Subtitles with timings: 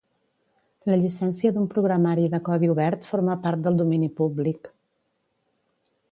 [0.91, 4.71] La llicència d'un programari de codi obert forma part del domini públic.